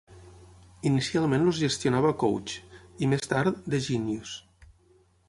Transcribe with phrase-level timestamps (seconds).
[0.89, 2.57] Inicialment els gestionava Coach,
[3.05, 4.33] i més tard The Genius.